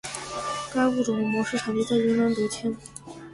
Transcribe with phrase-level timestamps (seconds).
[0.73, 2.75] 该物种的模式产地在云南德钦。